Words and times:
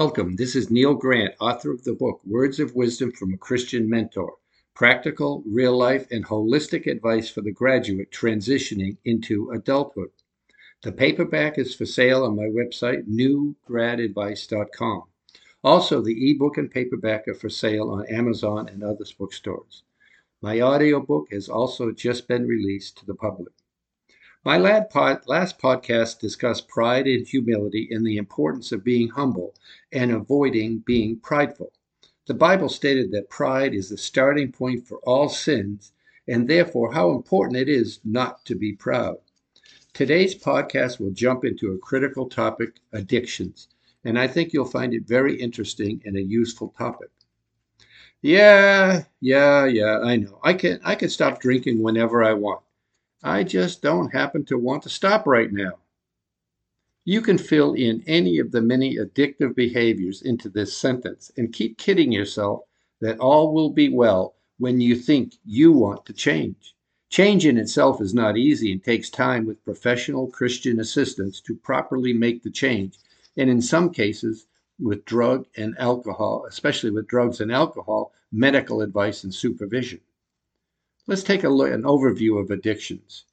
Welcome. 0.00 0.36
This 0.36 0.54
is 0.54 0.70
Neil 0.70 0.94
Grant, 0.94 1.34
author 1.40 1.72
of 1.72 1.82
the 1.82 1.92
book 1.92 2.20
Words 2.24 2.60
of 2.60 2.76
Wisdom 2.76 3.10
from 3.10 3.34
a 3.34 3.36
Christian 3.36 3.90
Mentor 3.90 4.36
Practical, 4.72 5.42
Real 5.44 5.76
Life, 5.76 6.06
and 6.12 6.24
Holistic 6.24 6.86
Advice 6.86 7.28
for 7.28 7.40
the 7.40 7.50
Graduate 7.50 8.12
Transitioning 8.12 8.96
into 9.04 9.50
Adulthood. 9.50 10.12
The 10.84 10.92
paperback 10.92 11.58
is 11.58 11.74
for 11.74 11.84
sale 11.84 12.22
on 12.24 12.36
my 12.36 12.44
website, 12.44 13.08
newgradadvice.com. 13.08 15.02
Also, 15.64 16.00
the 16.00 16.30
ebook 16.30 16.58
and 16.58 16.70
paperback 16.70 17.26
are 17.26 17.34
for 17.34 17.50
sale 17.50 17.90
on 17.90 18.06
Amazon 18.06 18.68
and 18.68 18.84
other 18.84 19.04
bookstores. 19.18 19.82
My 20.40 20.60
audiobook 20.60 21.32
has 21.32 21.48
also 21.48 21.90
just 21.90 22.28
been 22.28 22.46
released 22.46 22.98
to 22.98 23.06
the 23.06 23.16
public. 23.16 23.52
My 24.44 24.56
last 24.56 24.90
podcast 25.58 26.20
discussed 26.20 26.68
pride 26.68 27.06
and 27.08 27.26
humility 27.26 27.88
and 27.90 28.06
the 28.06 28.16
importance 28.16 28.70
of 28.70 28.84
being 28.84 29.08
humble 29.08 29.54
and 29.92 30.12
avoiding 30.12 30.78
being 30.78 31.18
prideful. 31.18 31.72
The 32.26 32.34
Bible 32.34 32.68
stated 32.68 33.10
that 33.10 33.30
pride 33.30 33.74
is 33.74 33.90
the 33.90 33.96
starting 33.98 34.52
point 34.52 34.86
for 34.86 34.98
all 34.98 35.28
sins, 35.28 35.92
and 36.28 36.46
therefore 36.46 36.92
how 36.92 37.10
important 37.10 37.56
it 37.56 37.68
is 37.68 38.00
not 38.04 38.44
to 38.44 38.54
be 38.54 38.72
proud. 38.74 39.18
Today's 39.92 40.36
podcast 40.36 41.00
will 41.00 41.10
jump 41.10 41.44
into 41.44 41.72
a 41.72 41.78
critical 41.78 42.28
topic 42.28 42.80
addictions, 42.92 43.68
and 44.04 44.18
I 44.18 44.28
think 44.28 44.52
you'll 44.52 44.66
find 44.66 44.94
it 44.94 45.08
very 45.08 45.40
interesting 45.40 46.00
and 46.04 46.16
a 46.16 46.22
useful 46.22 46.68
topic. 46.78 47.10
Yeah, 48.22 49.04
yeah, 49.20 49.64
yeah, 49.64 49.98
I 49.98 50.16
know. 50.16 50.38
I 50.44 50.54
can 50.54 50.80
I 50.84 50.94
can 50.94 51.08
stop 51.08 51.40
drinking 51.40 51.82
whenever 51.82 52.22
I 52.22 52.34
want. 52.34 52.62
I 53.22 53.42
just 53.42 53.82
don't 53.82 54.12
happen 54.12 54.44
to 54.44 54.58
want 54.58 54.84
to 54.84 54.88
stop 54.88 55.26
right 55.26 55.52
now. 55.52 55.78
You 57.04 57.20
can 57.20 57.38
fill 57.38 57.74
in 57.74 58.04
any 58.06 58.38
of 58.38 58.52
the 58.52 58.60
many 58.60 58.96
addictive 58.96 59.54
behaviors 59.54 60.22
into 60.22 60.48
this 60.48 60.76
sentence 60.76 61.32
and 61.36 61.52
keep 61.52 61.78
kidding 61.78 62.12
yourself 62.12 62.60
that 63.00 63.18
all 63.18 63.52
will 63.52 63.70
be 63.70 63.88
well 63.88 64.34
when 64.58 64.80
you 64.80 64.94
think 64.94 65.34
you 65.44 65.72
want 65.72 66.04
to 66.06 66.12
change. 66.12 66.74
Change 67.10 67.46
in 67.46 67.56
itself 67.56 68.02
is 68.02 68.12
not 68.12 68.36
easy 68.36 68.70
and 68.70 68.84
takes 68.84 69.08
time 69.08 69.46
with 69.46 69.64
professional 69.64 70.28
Christian 70.28 70.78
assistance 70.78 71.40
to 71.40 71.54
properly 71.54 72.12
make 72.12 72.42
the 72.42 72.50
change, 72.50 72.98
and 73.36 73.48
in 73.48 73.62
some 73.62 73.90
cases, 73.90 74.46
with 74.78 75.04
drug 75.06 75.46
and 75.56 75.74
alcohol, 75.78 76.44
especially 76.46 76.90
with 76.90 77.08
drugs 77.08 77.40
and 77.40 77.50
alcohol, 77.50 78.12
medical 78.30 78.82
advice 78.82 79.24
and 79.24 79.34
supervision. 79.34 80.00
Let's 81.08 81.22
take 81.22 81.42
a 81.42 81.48
look, 81.48 81.72
an 81.72 81.84
overview 81.84 82.38
of 82.38 82.50
addictions. 82.50 83.24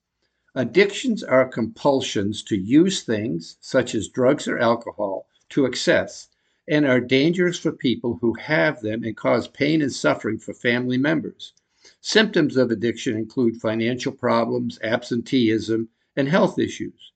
Addictions 0.55 1.21
are 1.21 1.45
compulsions 1.45 2.41
to 2.43 2.55
use 2.55 3.03
things, 3.03 3.57
such 3.59 3.93
as 3.93 4.07
drugs 4.07 4.47
or 4.47 4.57
alcohol, 4.57 5.27
to 5.49 5.65
excess 5.65 6.29
and 6.69 6.85
are 6.85 7.01
dangerous 7.01 7.59
for 7.59 7.73
people 7.73 8.19
who 8.21 8.33
have 8.35 8.79
them 8.79 9.03
and 9.03 9.17
cause 9.17 9.49
pain 9.49 9.81
and 9.81 9.91
suffering 9.91 10.37
for 10.37 10.53
family 10.53 10.97
members. 10.97 11.51
Symptoms 11.99 12.55
of 12.55 12.71
addiction 12.71 13.17
include 13.17 13.59
financial 13.59 14.13
problems, 14.13 14.79
absenteeism, 14.81 15.89
and 16.15 16.29
health 16.29 16.57
issues. 16.57 17.11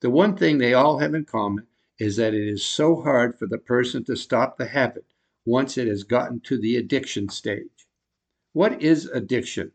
The 0.00 0.10
one 0.10 0.36
thing 0.36 0.58
they 0.58 0.74
all 0.74 0.98
have 0.98 1.14
in 1.14 1.24
common 1.24 1.68
is 1.98 2.16
that 2.16 2.34
it 2.34 2.46
is 2.46 2.62
so 2.62 3.00
hard 3.00 3.38
for 3.38 3.46
the 3.46 3.56
person 3.56 4.04
to 4.04 4.16
stop 4.16 4.58
the 4.58 4.66
habit 4.66 5.06
once 5.46 5.78
it 5.78 5.88
has 5.88 6.04
gotten 6.04 6.40
to 6.40 6.58
the 6.58 6.76
addiction 6.76 7.30
stage. 7.30 7.88
What 8.52 8.82
is 8.82 9.06
addiction? 9.06 9.72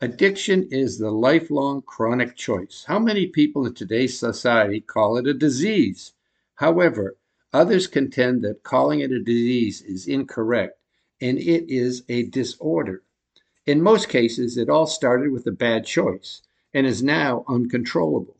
Addiction 0.00 0.68
is 0.70 0.98
the 0.98 1.10
lifelong 1.10 1.82
chronic 1.82 2.36
choice. 2.36 2.84
How 2.86 3.00
many 3.00 3.26
people 3.26 3.66
in 3.66 3.74
today's 3.74 4.16
society 4.16 4.80
call 4.80 5.16
it 5.16 5.26
a 5.26 5.34
disease? 5.34 6.12
However, 6.54 7.16
others 7.52 7.88
contend 7.88 8.42
that 8.42 8.62
calling 8.62 9.00
it 9.00 9.10
a 9.10 9.18
disease 9.18 9.82
is 9.82 10.06
incorrect 10.06 10.78
and 11.20 11.36
it 11.36 11.68
is 11.68 12.04
a 12.08 12.22
disorder. 12.22 13.02
In 13.66 13.82
most 13.82 14.08
cases, 14.08 14.56
it 14.56 14.68
all 14.68 14.86
started 14.86 15.32
with 15.32 15.48
a 15.48 15.50
bad 15.50 15.84
choice 15.84 16.42
and 16.72 16.86
is 16.86 17.02
now 17.02 17.44
uncontrollable. 17.48 18.36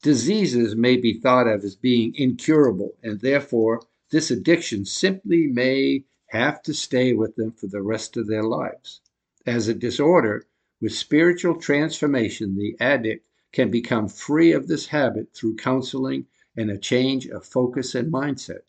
Diseases 0.00 0.76
may 0.76 0.96
be 0.96 1.12
thought 1.12 1.48
of 1.48 1.64
as 1.64 1.74
being 1.74 2.14
incurable, 2.14 2.94
and 3.02 3.18
therefore, 3.18 3.82
this 4.10 4.30
addiction 4.30 4.84
simply 4.84 5.48
may 5.48 6.04
have 6.26 6.62
to 6.62 6.72
stay 6.72 7.12
with 7.14 7.34
them 7.34 7.50
for 7.50 7.66
the 7.66 7.82
rest 7.82 8.16
of 8.16 8.28
their 8.28 8.44
lives. 8.44 9.00
As 9.44 9.66
a 9.66 9.74
disorder, 9.74 10.46
with 10.80 10.92
spiritual 10.92 11.56
transformation, 11.56 12.56
the 12.56 12.76
addict 12.80 13.26
can 13.52 13.70
become 13.70 14.08
free 14.08 14.52
of 14.52 14.66
this 14.66 14.86
habit 14.86 15.32
through 15.32 15.54
counseling 15.54 16.26
and 16.56 16.70
a 16.70 16.76
change 16.76 17.26
of 17.28 17.46
focus 17.46 17.94
and 17.94 18.12
mindset. 18.12 18.62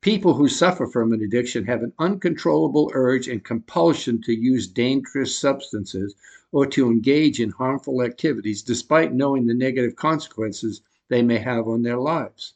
People 0.00 0.34
who 0.34 0.48
suffer 0.48 0.86
from 0.86 1.12
an 1.12 1.22
addiction 1.22 1.64
have 1.66 1.82
an 1.82 1.92
uncontrollable 1.98 2.90
urge 2.94 3.28
and 3.28 3.44
compulsion 3.44 4.20
to 4.22 4.32
use 4.32 4.66
dangerous 4.66 5.36
substances 5.38 6.14
or 6.52 6.66
to 6.66 6.90
engage 6.90 7.40
in 7.40 7.50
harmful 7.50 8.02
activities 8.02 8.62
despite 8.62 9.14
knowing 9.14 9.46
the 9.46 9.54
negative 9.54 9.96
consequences 9.96 10.82
they 11.08 11.22
may 11.22 11.38
have 11.38 11.66
on 11.66 11.82
their 11.82 11.96
lives. 11.98 12.54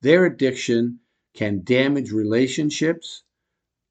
Their 0.00 0.26
addiction 0.26 1.00
can 1.34 1.64
damage 1.64 2.12
relationships, 2.12 3.24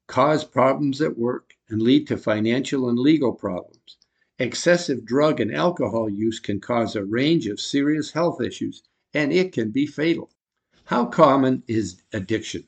cause 0.06 0.44
problems 0.44 1.00
at 1.02 1.18
work, 1.18 1.54
and 1.68 1.82
lead 1.82 2.06
to 2.08 2.16
financial 2.16 2.88
and 2.88 2.98
legal 2.98 3.32
problems. 3.32 3.97
Excessive 4.40 5.04
drug 5.04 5.40
and 5.40 5.52
alcohol 5.52 6.08
use 6.08 6.38
can 6.38 6.60
cause 6.60 6.94
a 6.94 7.04
range 7.04 7.48
of 7.48 7.60
serious 7.60 8.12
health 8.12 8.40
issues, 8.40 8.84
and 9.12 9.32
it 9.32 9.52
can 9.52 9.70
be 9.70 9.84
fatal. 9.84 10.30
How 10.84 11.06
common 11.06 11.64
is 11.66 12.02
addiction? 12.12 12.62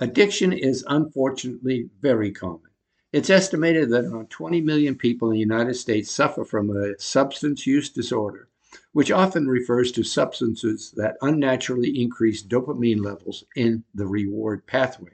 Addiction 0.00 0.52
is 0.54 0.82
unfortunately 0.88 1.90
very 2.00 2.32
common. 2.32 2.70
It's 3.12 3.28
estimated 3.28 3.90
that 3.90 4.06
around 4.06 4.30
20 4.30 4.62
million 4.62 4.96
people 4.96 5.28
in 5.28 5.34
the 5.34 5.40
United 5.40 5.74
States 5.74 6.10
suffer 6.10 6.42
from 6.42 6.74
a 6.74 6.98
substance 6.98 7.66
use 7.66 7.90
disorder, 7.90 8.48
which 8.92 9.10
often 9.10 9.46
refers 9.46 9.92
to 9.92 10.02
substances 10.04 10.94
that 10.96 11.18
unnaturally 11.20 12.00
increase 12.00 12.42
dopamine 12.42 13.04
levels 13.04 13.44
in 13.54 13.84
the 13.94 14.06
reward 14.06 14.66
pathway. 14.66 15.12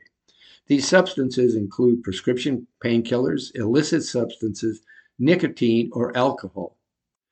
These 0.69 0.87
substances 0.87 1.57
include 1.57 2.05
prescription 2.05 2.69
painkillers, 2.81 3.51
illicit 3.57 4.05
substances, 4.05 4.83
nicotine, 5.21 5.91
or 5.93 6.17
alcohol. 6.17 6.77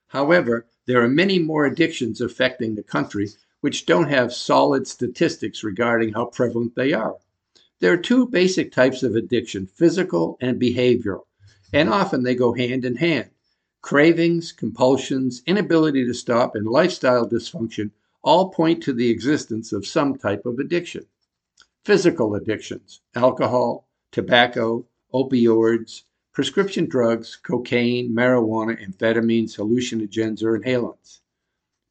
However, 0.08 0.66
there 0.86 1.02
are 1.02 1.08
many 1.08 1.38
more 1.38 1.66
addictions 1.66 2.20
affecting 2.20 2.74
the 2.74 2.82
country 2.82 3.30
which 3.60 3.86
don't 3.86 4.08
have 4.08 4.32
solid 4.32 4.86
statistics 4.86 5.64
regarding 5.64 6.12
how 6.12 6.26
prevalent 6.26 6.74
they 6.76 6.92
are. 6.92 7.16
There 7.80 7.92
are 7.92 7.96
two 7.96 8.26
basic 8.26 8.72
types 8.72 9.02
of 9.02 9.16
addiction 9.16 9.66
physical 9.66 10.36
and 10.40 10.60
behavioral, 10.60 11.24
and 11.72 11.88
often 11.88 12.22
they 12.22 12.34
go 12.34 12.52
hand 12.52 12.84
in 12.84 12.96
hand. 12.96 13.30
Cravings, 13.82 14.52
compulsions, 14.52 15.42
inability 15.46 16.04
to 16.04 16.14
stop, 16.14 16.54
and 16.54 16.66
lifestyle 16.66 17.28
dysfunction 17.28 17.90
all 18.22 18.50
point 18.50 18.82
to 18.82 18.92
the 18.92 19.10
existence 19.10 19.72
of 19.72 19.86
some 19.86 20.18
type 20.18 20.44
of 20.44 20.58
addiction. 20.58 21.06
Physical 21.84 22.34
addictions, 22.34 23.00
alcohol, 23.14 23.88
tobacco, 24.10 24.84
opioids, 25.14 26.02
prescription 26.38 26.86
drugs, 26.86 27.34
cocaine, 27.34 28.14
marijuana, 28.14 28.80
amphetamines, 28.80 29.56
hallucinogens, 29.56 30.40
or 30.40 30.56
inhalants. 30.56 31.18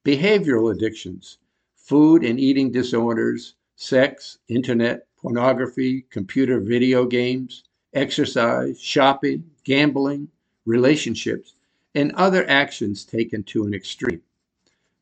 Behavioral 0.05 0.73
addictions, 0.73 1.39
food 1.75 2.23
and 2.23 2.39
eating 2.39 2.71
disorders, 2.71 3.55
sex, 3.75 4.37
internet, 4.47 5.05
pornography, 5.17 6.05
computer 6.09 6.61
video 6.61 7.05
games, 7.05 7.65
exercise, 7.93 8.79
shopping, 8.79 9.43
gambling, 9.65 10.29
relationships, 10.65 11.55
and 11.93 12.13
other 12.13 12.49
actions 12.49 13.03
taken 13.03 13.43
to 13.43 13.65
an 13.65 13.73
extreme. 13.73 14.21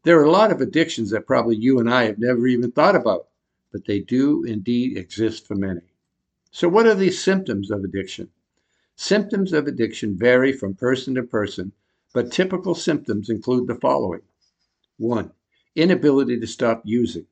There 0.01 0.19
are 0.19 0.25
a 0.25 0.31
lot 0.31 0.51
of 0.51 0.59
addictions 0.59 1.11
that 1.11 1.27
probably 1.27 1.57
you 1.57 1.77
and 1.79 1.87
I 1.87 2.05
have 2.05 2.17
never 2.17 2.47
even 2.47 2.71
thought 2.71 2.95
about, 2.95 3.27
but 3.71 3.85
they 3.85 3.99
do 3.99 4.43
indeed 4.43 4.97
exist 4.97 5.45
for 5.45 5.53
many. 5.53 5.81
So, 6.49 6.67
what 6.67 6.87
are 6.87 6.95
the 6.95 7.11
symptoms 7.11 7.69
of 7.69 7.83
addiction? 7.83 8.31
Symptoms 8.97 9.51
of 9.51 9.67
addiction 9.67 10.15
vary 10.17 10.53
from 10.53 10.73
person 10.73 11.15
to 11.15 11.23
person, 11.23 11.73
but 12.13 12.31
typical 12.31 12.73
symptoms 12.73 13.29
include 13.29 13.67
the 13.67 13.75
following 13.75 14.21
1. 14.97 15.33
Inability 15.75 16.39
to 16.39 16.47
stop 16.47 16.81
using. 16.85 17.27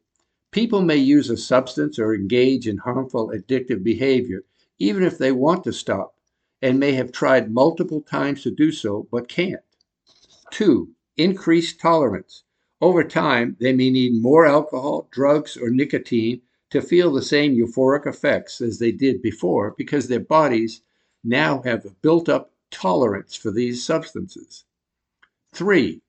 People 0.51 0.81
may 0.81 0.97
use 0.97 1.29
a 1.29 1.37
substance 1.37 1.97
or 1.97 2.13
engage 2.13 2.67
in 2.67 2.79
harmful 2.79 3.29
addictive 3.29 3.81
behavior 3.81 4.43
even 4.77 5.03
if 5.03 5.17
they 5.17 5.31
want 5.31 5.63
to 5.63 5.71
stop 5.71 6.17
and 6.61 6.81
may 6.81 6.91
have 6.91 7.13
tried 7.13 7.49
multiple 7.49 8.01
times 8.01 8.43
to 8.43 8.51
do 8.51 8.69
so 8.69 9.07
but 9.09 9.29
can't. 9.29 9.63
2. 10.51 10.89
Increased 11.15 11.79
tolerance. 11.79 12.43
Over 12.81 13.05
time, 13.05 13.55
they 13.61 13.71
may 13.71 13.89
need 13.89 14.21
more 14.21 14.45
alcohol, 14.45 15.07
drugs, 15.11 15.55
or 15.55 15.69
nicotine 15.69 16.41
to 16.71 16.81
feel 16.81 17.13
the 17.13 17.21
same 17.21 17.55
euphoric 17.55 18.05
effects 18.05 18.59
as 18.59 18.79
they 18.79 18.91
did 18.91 19.21
before 19.21 19.73
because 19.77 20.09
their 20.09 20.19
bodies 20.19 20.81
now 21.23 21.61
have 21.61 21.85
a 21.85 21.91
built 22.01 22.27
up 22.27 22.51
tolerance 22.69 23.35
for 23.35 23.51
these 23.51 23.83
substances. 23.83 24.65
Three, 25.53 26.01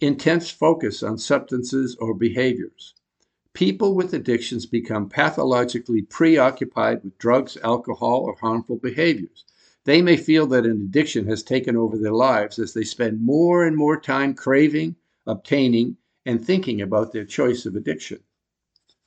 intense 0.00 0.50
focus 0.50 1.02
on 1.02 1.18
substances 1.18 1.96
or 2.00 2.14
behaviors. 2.14 2.94
People 3.52 3.94
with 3.94 4.14
addictions 4.14 4.66
become 4.66 5.08
pathologically 5.08 6.02
preoccupied 6.02 7.02
with 7.02 7.18
drugs, 7.18 7.56
alcohol, 7.62 8.20
or 8.20 8.36
harmful 8.36 8.76
behaviors. 8.76 9.44
They 9.84 10.02
may 10.02 10.16
feel 10.16 10.46
that 10.48 10.66
an 10.66 10.82
addiction 10.82 11.26
has 11.26 11.42
taken 11.42 11.76
over 11.76 11.96
their 11.96 12.12
lives 12.12 12.58
as 12.58 12.74
they 12.74 12.84
spend 12.84 13.24
more 13.24 13.64
and 13.66 13.76
more 13.76 14.00
time 14.00 14.34
craving, 14.34 14.96
obtaining, 15.26 15.96
and 16.26 16.44
thinking 16.44 16.80
about 16.80 17.12
their 17.12 17.24
choice 17.24 17.66
of 17.66 17.74
addiction. 17.74 18.20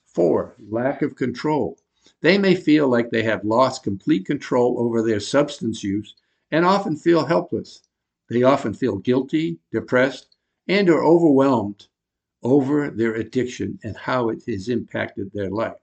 Four, 0.04 0.56
lack 0.58 1.00
of 1.00 1.16
control. 1.16 1.78
They 2.24 2.38
may 2.38 2.54
feel 2.54 2.88
like 2.88 3.10
they 3.10 3.24
have 3.24 3.44
lost 3.44 3.82
complete 3.82 4.24
control 4.24 4.76
over 4.78 5.02
their 5.02 5.20
substance 5.20 5.84
use 5.84 6.14
and 6.50 6.64
often 6.64 6.96
feel 6.96 7.26
helpless. 7.26 7.82
They 8.30 8.42
often 8.42 8.72
feel 8.72 8.96
guilty, 8.96 9.58
depressed, 9.70 10.34
and 10.66 10.88
are 10.88 11.04
overwhelmed 11.04 11.88
over 12.42 12.88
their 12.88 13.14
addiction 13.14 13.78
and 13.84 13.94
how 13.94 14.30
it 14.30 14.42
has 14.46 14.70
impacted 14.70 15.32
their 15.34 15.50
life. 15.50 15.76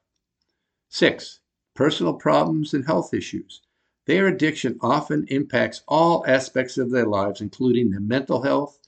Six, 0.89 1.41
personal 1.75 2.15
problems 2.15 2.73
and 2.73 2.88
health 2.88 3.13
issues. 3.13 3.61
Their 4.07 4.25
addiction 4.25 4.79
often 4.81 5.27
impacts 5.27 5.83
all 5.88 6.25
aspects 6.25 6.79
of 6.79 6.89
their 6.89 7.05
lives, 7.05 7.41
including 7.41 7.91
their 7.91 7.99
mental 7.99 8.41
health, 8.41 8.79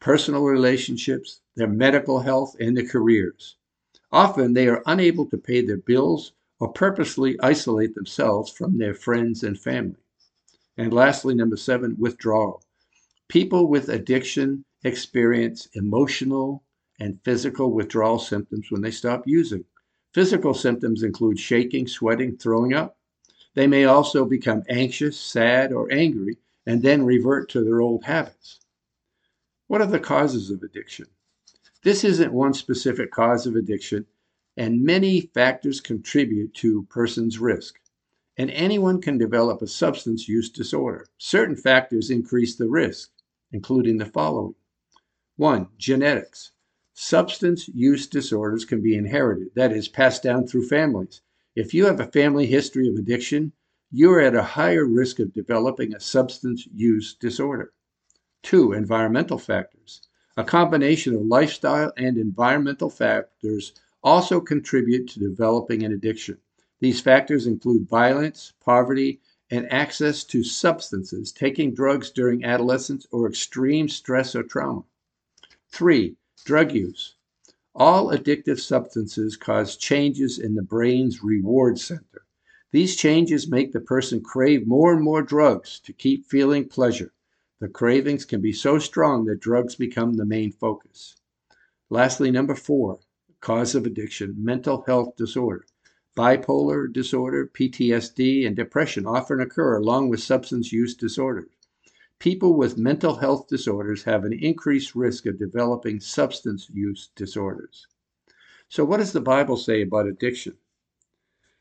personal 0.00 0.44
relationships, 0.44 1.42
their 1.54 1.68
medical 1.68 2.20
health, 2.20 2.56
and 2.58 2.74
their 2.74 2.86
careers. 2.86 3.56
Often 4.10 4.54
they 4.54 4.68
are 4.68 4.82
unable 4.86 5.26
to 5.26 5.36
pay 5.36 5.60
their 5.60 5.76
bills 5.76 6.32
or 6.58 6.72
purposely 6.72 7.38
isolate 7.40 7.94
themselves 7.94 8.50
from 8.50 8.78
their 8.78 8.94
friends 8.94 9.42
and 9.42 9.58
family. 9.58 10.00
And 10.76 10.92
lastly, 10.92 11.34
number 11.34 11.56
seven, 11.56 11.96
withdrawal. 11.98 12.62
People 13.28 13.68
with 13.68 13.88
addiction 13.88 14.64
experience 14.84 15.68
emotional 15.74 16.62
and 16.98 17.20
physical 17.24 17.72
withdrawal 17.72 18.18
symptoms 18.18 18.70
when 18.70 18.82
they 18.82 18.90
stop 18.90 19.26
using. 19.26 19.64
Physical 20.14 20.54
symptoms 20.54 21.02
include 21.02 21.38
shaking, 21.38 21.86
sweating, 21.86 22.36
throwing 22.36 22.72
up. 22.72 22.98
They 23.54 23.66
may 23.66 23.84
also 23.84 24.24
become 24.24 24.62
anxious, 24.68 25.18
sad, 25.18 25.72
or 25.72 25.92
angry 25.92 26.38
and 26.66 26.82
then 26.82 27.04
revert 27.04 27.48
to 27.50 27.62
their 27.62 27.80
old 27.80 28.04
habits. 28.04 28.60
What 29.68 29.80
are 29.80 29.86
the 29.86 30.00
causes 30.00 30.50
of 30.50 30.62
addiction? 30.62 31.06
This 31.82 32.02
isn't 32.02 32.32
one 32.32 32.54
specific 32.54 33.12
cause 33.12 33.46
of 33.46 33.54
addiction, 33.54 34.06
and 34.56 34.82
many 34.82 35.20
factors 35.20 35.80
contribute 35.80 36.54
to 36.54 36.84
person's 36.84 37.38
risk. 37.38 37.78
And 38.38 38.50
anyone 38.50 39.00
can 39.00 39.18
develop 39.18 39.62
a 39.62 39.66
substance 39.66 40.28
use 40.28 40.50
disorder. 40.50 41.06
Certain 41.18 41.56
factors 41.56 42.10
increase 42.10 42.56
the 42.56 42.68
risk, 42.68 43.10
including 43.52 43.96
the 43.98 44.06
following 44.06 44.54
one, 45.36 45.68
genetics. 45.76 46.52
Substance 46.94 47.68
use 47.68 48.06
disorders 48.06 48.64
can 48.64 48.80
be 48.80 48.96
inherited, 48.96 49.48
that 49.54 49.70
is, 49.70 49.86
passed 49.86 50.22
down 50.22 50.46
through 50.46 50.66
families. 50.66 51.20
If 51.54 51.74
you 51.74 51.84
have 51.84 52.00
a 52.00 52.06
family 52.06 52.46
history 52.46 52.88
of 52.88 52.96
addiction, 52.96 53.52
you 53.90 54.10
are 54.12 54.20
at 54.20 54.34
a 54.34 54.42
higher 54.42 54.86
risk 54.86 55.18
of 55.18 55.34
developing 55.34 55.94
a 55.94 56.00
substance 56.00 56.66
use 56.74 57.14
disorder. 57.14 57.74
Two, 58.42 58.72
environmental 58.72 59.36
factors. 59.36 60.00
A 60.38 60.44
combination 60.44 61.14
of 61.14 61.20
lifestyle 61.20 61.92
and 61.98 62.16
environmental 62.16 62.88
factors 62.88 63.74
also 64.06 64.40
contribute 64.40 65.08
to 65.08 65.18
developing 65.18 65.82
an 65.82 65.90
addiction. 65.92 66.38
These 66.78 67.00
factors 67.00 67.48
include 67.48 67.88
violence, 67.88 68.52
poverty, 68.60 69.20
and 69.50 69.66
access 69.72 70.22
to 70.24 70.44
substances, 70.44 71.32
taking 71.32 71.74
drugs 71.74 72.12
during 72.12 72.44
adolescence, 72.44 73.04
or 73.10 73.26
extreme 73.26 73.88
stress 73.88 74.36
or 74.36 74.44
trauma. 74.44 74.84
Three, 75.70 76.16
drug 76.44 76.70
use. 76.70 77.16
All 77.74 78.06
addictive 78.16 78.60
substances 78.60 79.36
cause 79.36 79.76
changes 79.76 80.38
in 80.38 80.54
the 80.54 80.62
brain's 80.62 81.24
reward 81.24 81.80
center. 81.80 82.24
These 82.70 82.94
changes 82.94 83.50
make 83.50 83.72
the 83.72 83.80
person 83.80 84.20
crave 84.20 84.68
more 84.68 84.92
and 84.92 85.02
more 85.02 85.22
drugs 85.22 85.80
to 85.80 85.92
keep 85.92 86.26
feeling 86.26 86.68
pleasure. 86.68 87.12
The 87.58 87.68
cravings 87.68 88.24
can 88.24 88.40
be 88.40 88.52
so 88.52 88.78
strong 88.78 89.24
that 89.24 89.40
drugs 89.40 89.74
become 89.74 90.12
the 90.14 90.24
main 90.24 90.52
focus. 90.52 91.16
Lastly, 91.90 92.30
number 92.30 92.54
four, 92.54 93.00
cause 93.40 93.74
of 93.74 93.86
addiction, 93.86 94.34
mental 94.38 94.82
health 94.86 95.16
disorder. 95.16 95.66
Bipolar 96.16 96.90
disorder, 96.92 97.46
PTSD, 97.46 98.46
and 98.46 98.56
depression 98.56 99.06
often 99.06 99.40
occur 99.40 99.76
along 99.76 100.08
with 100.08 100.22
substance 100.22 100.72
use 100.72 100.94
disorders. 100.94 101.50
People 102.18 102.54
with 102.54 102.78
mental 102.78 103.16
health 103.16 103.46
disorders 103.48 104.04
have 104.04 104.24
an 104.24 104.32
increased 104.32 104.94
risk 104.94 105.26
of 105.26 105.38
developing 105.38 106.00
substance 106.00 106.70
use 106.72 107.10
disorders. 107.14 107.86
So, 108.70 108.84
what 108.84 108.96
does 108.96 109.12
the 109.12 109.20
Bible 109.20 109.58
say 109.58 109.82
about 109.82 110.08
addiction? 110.08 110.56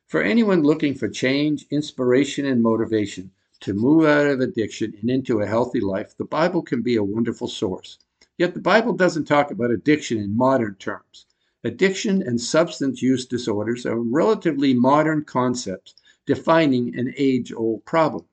For 0.08 0.22
anyone 0.22 0.64
looking 0.64 0.94
for 0.94 1.10
change, 1.10 1.66
inspiration, 1.70 2.46
and 2.46 2.64
motivation, 2.64 3.32
to 3.60 3.74
move 3.74 4.06
out 4.06 4.28
of 4.28 4.40
addiction 4.40 4.94
and 5.02 5.10
into 5.10 5.42
a 5.42 5.48
healthy 5.48 5.82
life, 5.82 6.16
the 6.16 6.24
Bible 6.24 6.62
can 6.62 6.82
be 6.82 6.96
a 6.96 7.04
wonderful 7.04 7.48
source. 7.48 7.98
Yet 8.38 8.54
the 8.54 8.62
Bible 8.62 8.94
doesn't 8.94 9.26
talk 9.26 9.52
about 9.52 9.72
addiction 9.72 10.18
in 10.18 10.38
modern 10.38 10.76
terms. 10.76 11.26
Addiction 11.66 12.22
and 12.22 12.40
substance 12.40 13.02
use 13.02 13.26
disorders 13.26 13.88
are 13.88 14.00
relatively 14.00 14.76
modern 14.76 15.24
concepts 15.24 15.96
defining 16.28 16.96
an 16.96 17.12
age 17.18 17.52
old 17.52 17.84
problem. 17.86 18.24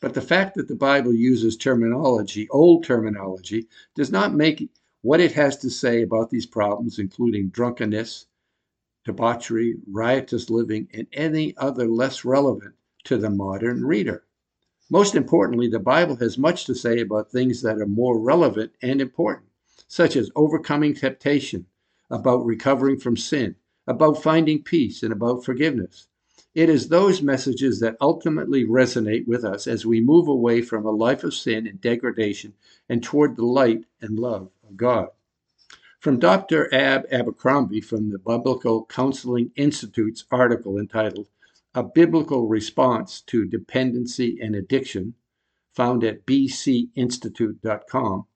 But 0.00 0.14
the 0.14 0.22
fact 0.22 0.54
that 0.54 0.68
the 0.68 0.74
Bible 0.74 1.12
uses 1.12 1.58
terminology, 1.58 2.48
old 2.48 2.84
terminology, 2.84 3.68
does 3.94 4.10
not 4.10 4.34
make 4.34 4.70
what 5.02 5.20
it 5.20 5.32
has 5.32 5.58
to 5.58 5.68
say 5.68 6.00
about 6.00 6.30
these 6.30 6.46
problems, 6.46 6.98
including 6.98 7.50
drunkenness, 7.50 8.24
debauchery, 9.04 9.76
riotous 9.86 10.48
living, 10.48 10.88
and 10.94 11.08
any 11.12 11.54
other 11.58 11.86
less 11.88 12.24
relevant 12.24 12.74
to 13.04 13.18
the 13.18 13.28
modern 13.28 13.84
reader. 13.84 14.24
Most 14.88 15.14
importantly, 15.14 15.68
the 15.68 15.78
Bible 15.78 16.16
has 16.16 16.38
much 16.38 16.64
to 16.64 16.74
say 16.74 17.00
about 17.00 17.30
things 17.30 17.60
that 17.60 17.82
are 17.82 17.86
more 17.86 18.18
relevant 18.18 18.72
and 18.80 19.02
important, 19.02 19.50
such 19.88 20.16
as 20.16 20.30
overcoming 20.34 20.94
temptation, 20.94 21.66
about 22.10 22.44
recovering 22.44 22.98
from 22.98 23.16
sin, 23.16 23.56
about 23.86 24.22
finding 24.22 24.62
peace, 24.62 25.02
and 25.02 25.12
about 25.12 25.44
forgiveness. 25.44 26.08
It 26.54 26.68
is 26.68 26.88
those 26.88 27.22
messages 27.22 27.80
that 27.80 27.96
ultimately 28.00 28.64
resonate 28.64 29.26
with 29.26 29.44
us 29.44 29.66
as 29.66 29.84
we 29.84 30.00
move 30.00 30.28
away 30.28 30.62
from 30.62 30.86
a 30.86 30.90
life 30.90 31.24
of 31.24 31.34
sin 31.34 31.66
and 31.66 31.80
degradation 31.80 32.54
and 32.88 33.02
toward 33.02 33.36
the 33.36 33.44
light 33.44 33.84
and 34.00 34.18
love 34.18 34.50
of 34.68 34.76
God. 34.76 35.08
From 36.00 36.18
Dr. 36.18 36.72
Ab 36.72 37.06
Abercrombie 37.10 37.80
from 37.80 38.10
the 38.10 38.18
Biblical 38.18 38.86
Counseling 38.86 39.50
Institute's 39.56 40.24
article 40.30 40.78
entitled 40.78 41.28
a 41.74 41.82
biblical 41.82 42.48
response 42.48 43.20
to 43.22 43.44
dependency 43.44 44.38
and 44.40 44.54
addiction, 44.54 45.14
found 45.74 46.04
at 46.04 46.24
bcinstitute.com. 46.24 48.26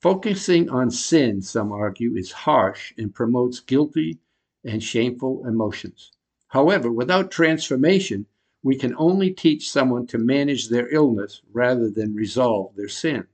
Focusing 0.00 0.70
on 0.70 0.90
sin, 0.90 1.42
some 1.42 1.72
argue, 1.72 2.16
is 2.16 2.32
harsh 2.32 2.92
and 2.96 3.14
promotes 3.14 3.60
guilty 3.60 4.18
and 4.64 4.82
shameful 4.82 5.46
emotions. 5.46 6.10
However, 6.48 6.90
without 6.90 7.30
transformation, 7.30 8.26
we 8.62 8.76
can 8.76 8.94
only 8.96 9.30
teach 9.30 9.70
someone 9.70 10.06
to 10.08 10.18
manage 10.18 10.68
their 10.68 10.88
illness 10.88 11.42
rather 11.52 11.90
than 11.90 12.14
resolve 12.14 12.74
their 12.76 12.88
sin. 12.88 13.26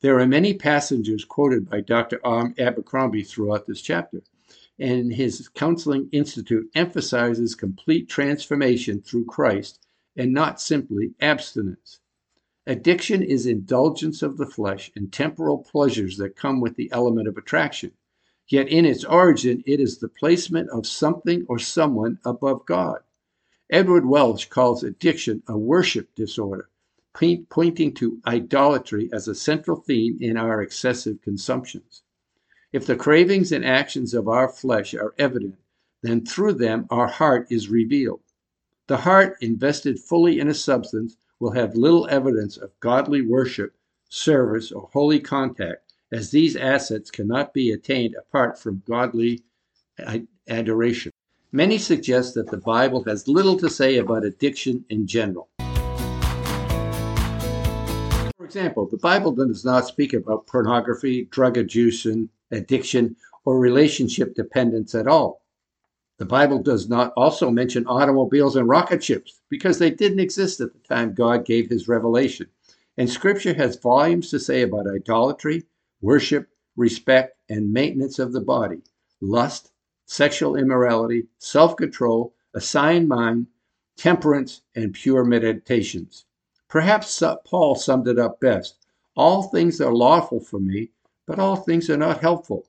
There 0.00 0.18
are 0.18 0.26
many 0.26 0.54
passages 0.54 1.24
quoted 1.24 1.70
by 1.70 1.80
Dr. 1.80 2.20
Abercrombie 2.24 3.22
throughout 3.24 3.66
this 3.66 3.80
chapter 3.80 4.22
and 4.78 5.12
his 5.12 5.48
counseling 5.48 6.08
institute 6.10 6.68
emphasizes 6.74 7.54
complete 7.54 8.08
transformation 8.08 9.00
through 9.00 9.26
Christ 9.26 9.86
and 10.16 10.32
not 10.32 10.60
simply 10.60 11.14
abstinence. 11.20 12.00
Addiction 12.66 13.22
is 13.22 13.44
indulgence 13.44 14.22
of 14.22 14.36
the 14.36 14.46
flesh 14.46 14.92
and 14.94 15.12
temporal 15.12 15.58
pleasures 15.58 16.16
that 16.18 16.36
come 16.36 16.60
with 16.60 16.76
the 16.76 16.90
element 16.92 17.26
of 17.26 17.36
attraction. 17.36 17.92
Yet 18.46 18.68
in 18.68 18.84
its 18.84 19.04
origin, 19.04 19.64
it 19.66 19.80
is 19.80 19.98
the 19.98 20.08
placement 20.08 20.70
of 20.70 20.86
something 20.86 21.44
or 21.48 21.58
someone 21.58 22.18
above 22.24 22.64
God. 22.64 23.00
Edward 23.68 24.06
Welch 24.06 24.48
calls 24.48 24.84
addiction 24.84 25.42
a 25.48 25.58
worship 25.58 26.14
disorder, 26.14 26.68
pointing 27.48 27.94
to 27.94 28.20
idolatry 28.26 29.08
as 29.12 29.26
a 29.26 29.34
central 29.34 29.80
theme 29.80 30.18
in 30.20 30.36
our 30.36 30.62
excessive 30.62 31.20
consumptions. 31.22 32.02
If 32.72 32.86
the 32.86 32.96
cravings 32.96 33.50
and 33.50 33.64
actions 33.64 34.14
of 34.14 34.28
our 34.28 34.48
flesh 34.48 34.94
are 34.94 35.14
evident, 35.18 35.56
then 36.02 36.24
through 36.24 36.54
them 36.54 36.86
our 36.90 37.08
heart 37.08 37.48
is 37.50 37.68
revealed. 37.68 38.20
The 38.86 38.98
heart, 38.98 39.36
invested 39.40 39.98
fully 39.98 40.38
in 40.38 40.48
a 40.48 40.54
substance, 40.54 41.16
will 41.42 41.50
have 41.50 41.74
little 41.74 42.06
evidence 42.08 42.56
of 42.56 42.70
godly 42.78 43.20
worship, 43.20 43.74
service, 44.08 44.70
or 44.70 44.88
holy 44.92 45.18
contact, 45.18 45.92
as 46.12 46.30
these 46.30 46.54
assets 46.54 47.10
cannot 47.10 47.52
be 47.52 47.72
attained 47.72 48.14
apart 48.14 48.56
from 48.56 48.80
godly 48.86 49.42
adoration. 50.48 51.10
Many 51.50 51.78
suggest 51.78 52.34
that 52.34 52.48
the 52.48 52.58
Bible 52.58 53.02
has 53.08 53.26
little 53.26 53.56
to 53.58 53.68
say 53.68 53.98
about 53.98 54.24
addiction 54.24 54.84
in 54.88 55.04
general. 55.08 55.48
For 58.36 58.44
example, 58.44 58.86
the 58.88 58.98
Bible 59.02 59.32
does 59.32 59.64
not 59.64 59.88
speak 59.88 60.12
about 60.12 60.46
pornography, 60.46 61.24
drug 61.32 61.56
addiction, 61.56 62.28
addiction, 62.52 63.16
or 63.44 63.58
relationship 63.58 64.36
dependence 64.36 64.94
at 64.94 65.08
all. 65.08 65.41
The 66.22 66.26
Bible 66.26 66.60
does 66.62 66.88
not 66.88 67.12
also 67.16 67.50
mention 67.50 67.84
automobiles 67.88 68.54
and 68.54 68.68
rocket 68.68 69.02
ships 69.02 69.40
because 69.48 69.80
they 69.80 69.90
didn't 69.90 70.20
exist 70.20 70.60
at 70.60 70.72
the 70.72 70.78
time 70.78 71.14
God 71.14 71.44
gave 71.44 71.68
his 71.68 71.88
revelation. 71.88 72.46
And 72.96 73.10
scripture 73.10 73.54
has 73.54 73.74
volumes 73.74 74.30
to 74.30 74.38
say 74.38 74.62
about 74.62 74.86
idolatry, 74.86 75.64
worship, 76.00 76.48
respect, 76.76 77.36
and 77.48 77.72
maintenance 77.72 78.20
of 78.20 78.32
the 78.32 78.40
body, 78.40 78.82
lust, 79.20 79.72
sexual 80.06 80.54
immorality, 80.54 81.26
self 81.38 81.74
control, 81.74 82.36
a 82.54 82.60
sound 82.60 83.08
mind, 83.08 83.48
temperance, 83.96 84.62
and 84.76 84.94
pure 84.94 85.24
meditations. 85.24 86.26
Perhaps 86.68 87.20
Paul 87.44 87.74
summed 87.74 88.06
it 88.06 88.20
up 88.20 88.38
best 88.38 88.76
All 89.16 89.42
things 89.42 89.80
are 89.80 89.92
lawful 89.92 90.38
for 90.38 90.60
me, 90.60 90.92
but 91.26 91.40
all 91.40 91.56
things 91.56 91.90
are 91.90 91.96
not 91.96 92.20
helpful. 92.20 92.68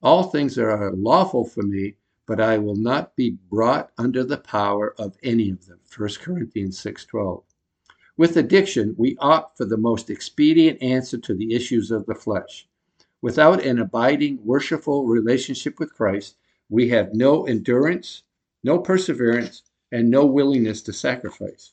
All 0.00 0.22
things 0.22 0.56
are 0.60 0.92
lawful 0.92 1.44
for 1.44 1.64
me, 1.64 1.96
but 2.26 2.40
I 2.40 2.58
will 2.58 2.76
not 2.76 3.16
be 3.16 3.36
brought 3.50 3.92
under 3.98 4.24
the 4.24 4.38
power 4.38 4.94
of 4.98 5.18
any 5.22 5.50
of 5.50 5.66
them. 5.66 5.80
1 5.94 6.20
Corinthians 6.20 6.78
6:12. 6.78 7.44
With 8.16 8.36
addiction, 8.36 8.94
we 8.96 9.16
opt 9.18 9.58
for 9.58 9.64
the 9.64 9.76
most 9.76 10.08
expedient 10.08 10.80
answer 10.82 11.18
to 11.18 11.34
the 11.34 11.52
issues 11.52 11.90
of 11.90 12.06
the 12.06 12.14
flesh. 12.14 12.66
Without 13.20 13.64
an 13.64 13.78
abiding, 13.78 14.38
worshipful 14.44 15.06
relationship 15.06 15.78
with 15.78 15.92
Christ, 15.92 16.36
we 16.68 16.88
have 16.88 17.12
no 17.14 17.44
endurance, 17.44 18.22
no 18.62 18.78
perseverance, 18.78 19.62
and 19.92 20.10
no 20.10 20.24
willingness 20.24 20.80
to 20.82 20.92
sacrifice. 20.92 21.72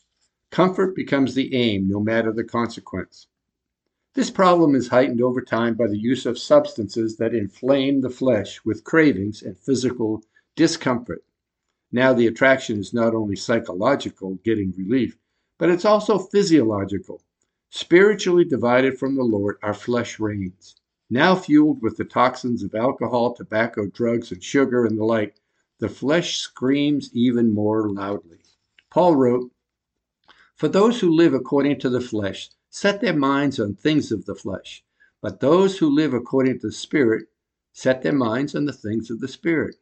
Comfort 0.50 0.96
becomes 0.96 1.34
the 1.34 1.54
aim, 1.56 1.88
no 1.88 2.00
matter 2.02 2.32
the 2.32 2.44
consequence. 2.44 3.28
This 4.14 4.30
problem 4.30 4.76
is 4.76 4.90
heightened 4.90 5.22
over 5.22 5.42
time 5.42 5.76
by 5.76 5.88
the 5.88 5.98
use 5.98 6.26
of 6.26 6.38
substances 6.38 7.16
that 7.18 7.34
inflame 7.34 8.02
the 8.02 8.10
flesh 8.10 8.60
with 8.66 8.84
cravings 8.84 9.42
and 9.42 9.58
physical 9.58 10.24
discomfort. 10.56 11.24
Now, 11.92 12.14
the 12.14 12.28
attraction 12.28 12.80
is 12.80 12.94
not 12.94 13.14
only 13.14 13.36
psychological, 13.36 14.36
getting 14.44 14.74
relief, 14.78 15.18
but 15.58 15.70
it's 15.70 15.86
also 15.86 16.18
physiological. 16.18 17.22
Spiritually 17.70 18.46
divided 18.46 18.98
from 18.98 19.16
the 19.16 19.24
Lord, 19.24 19.58
our 19.62 19.74
flesh 19.74 20.20
reigns. 20.20 20.76
Now 21.10 21.36
fueled 21.36 21.82
with 21.82 21.98
the 21.98 22.06
toxins 22.06 22.64
of 22.64 22.74
alcohol, 22.74 23.34
tobacco, 23.34 23.88
drugs, 23.88 24.32
and 24.32 24.42
sugar 24.42 24.86
and 24.86 24.98
the 24.98 25.04
like, 25.04 25.42
the 25.80 25.90
flesh 25.90 26.38
screams 26.38 27.10
even 27.14 27.54
more 27.54 27.90
loudly. 27.90 28.40
Paul 28.90 29.16
wrote, 29.18 29.52
For 30.56 30.70
those 30.70 31.02
who 31.02 31.10
live 31.10 31.34
according 31.34 31.80
to 31.80 31.90
the 31.90 32.00
flesh 32.00 32.50
set 32.70 33.02
their 33.02 33.16
minds 33.16 33.60
on 33.60 33.76
things 33.76 34.12
of 34.12 34.26
the 34.26 34.36
flesh, 34.36 34.86
but 35.22 35.42
those 35.42 35.78
who 35.78 35.90
live 35.90 36.14
according 36.14 36.60
to 36.60 36.68
the 36.68 36.74
Spirit 36.74 37.28
set 37.74 38.02
their 38.04 38.14
minds 38.14 38.56
on 38.56 38.64
the 38.64 38.72
things 38.72 39.10
of 39.10 39.20
the 39.20 39.28
Spirit. 39.28 39.76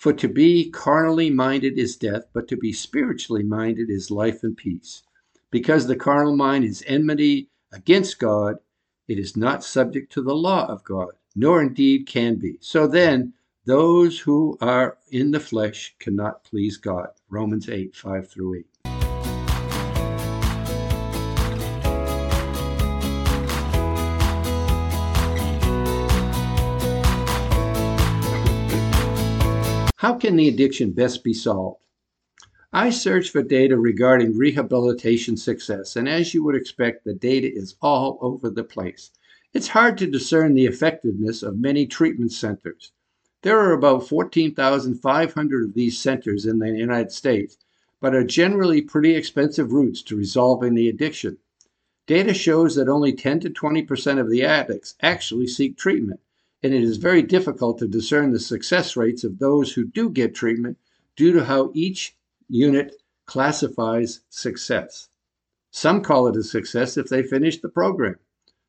For 0.00 0.14
to 0.14 0.28
be 0.28 0.70
carnally 0.70 1.28
minded 1.28 1.78
is 1.78 1.94
death, 1.94 2.22
but 2.32 2.48
to 2.48 2.56
be 2.56 2.72
spiritually 2.72 3.42
minded 3.42 3.90
is 3.90 4.10
life 4.10 4.42
and 4.42 4.56
peace 4.56 5.02
because 5.50 5.86
the 5.86 5.94
carnal 5.94 6.34
mind 6.34 6.64
is 6.64 6.82
enmity 6.86 7.50
against 7.70 8.18
God, 8.18 8.56
it 9.08 9.18
is 9.18 9.36
not 9.36 9.62
subject 9.62 10.10
to 10.12 10.22
the 10.22 10.34
law 10.34 10.64
of 10.64 10.84
God, 10.84 11.10
nor 11.36 11.60
indeed 11.60 12.06
can 12.06 12.36
be. 12.36 12.56
So 12.62 12.86
then, 12.86 13.34
those 13.66 14.20
who 14.20 14.56
are 14.62 14.96
in 15.10 15.32
the 15.32 15.38
flesh 15.38 15.94
cannot 15.98 16.44
please 16.44 16.78
God. 16.78 17.08
Romans 17.28 17.68
8 17.68 17.94
5 17.94 18.26
through 18.26 18.54
8. 18.54 18.69
How 30.00 30.14
can 30.14 30.36
the 30.36 30.48
addiction 30.48 30.92
best 30.92 31.22
be 31.22 31.34
solved? 31.34 31.84
I 32.72 32.88
searched 32.88 33.32
for 33.32 33.42
data 33.42 33.76
regarding 33.76 34.34
rehabilitation 34.34 35.36
success, 35.36 35.94
and 35.94 36.08
as 36.08 36.32
you 36.32 36.42
would 36.42 36.54
expect, 36.54 37.04
the 37.04 37.12
data 37.12 37.54
is 37.54 37.76
all 37.82 38.16
over 38.22 38.48
the 38.48 38.64
place. 38.64 39.10
It's 39.52 39.68
hard 39.68 39.98
to 39.98 40.06
discern 40.06 40.54
the 40.54 40.64
effectiveness 40.64 41.42
of 41.42 41.58
many 41.58 41.84
treatment 41.84 42.32
centers. 42.32 42.92
There 43.42 43.58
are 43.58 43.74
about 43.74 44.08
14,500 44.08 45.64
of 45.64 45.74
these 45.74 45.98
centers 45.98 46.46
in 46.46 46.60
the 46.60 46.70
United 46.70 47.12
States, 47.12 47.58
but 48.00 48.14
are 48.14 48.24
generally 48.24 48.80
pretty 48.80 49.14
expensive 49.14 49.70
routes 49.70 50.00
to 50.04 50.16
resolving 50.16 50.72
the 50.72 50.88
addiction. 50.88 51.36
Data 52.06 52.32
shows 52.32 52.74
that 52.76 52.88
only 52.88 53.12
10 53.12 53.40
to 53.40 53.50
20% 53.50 54.18
of 54.18 54.30
the 54.30 54.44
addicts 54.44 54.94
actually 55.02 55.46
seek 55.46 55.76
treatment, 55.76 56.20
and 56.62 56.74
it 56.74 56.82
is 56.82 56.98
very 56.98 57.22
difficult 57.22 57.78
to 57.78 57.88
discern 57.88 58.32
the 58.32 58.38
success 58.38 58.94
rates 58.96 59.24
of 59.24 59.38
those 59.38 59.72
who 59.72 59.84
do 59.84 60.10
get 60.10 60.34
treatment 60.34 60.76
due 61.16 61.32
to 61.32 61.44
how 61.44 61.70
each 61.74 62.16
unit 62.48 62.96
classifies 63.24 64.20
success. 64.28 65.08
Some 65.70 66.02
call 66.02 66.26
it 66.26 66.36
a 66.36 66.42
success 66.42 66.96
if 66.96 67.08
they 67.08 67.22
finish 67.22 67.60
the 67.60 67.68
program. 67.68 68.16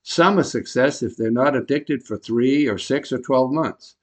Some 0.04 0.40
a 0.40 0.44
success 0.44 1.04
if 1.04 1.18
they're 1.18 1.32
not 1.32 1.56
addicted 1.56 2.04
for 2.04 2.18
three 2.18 2.68
or 2.68 2.78
six 2.78 3.12
or 3.12 3.20
12 3.20 3.52
months. 3.52 3.96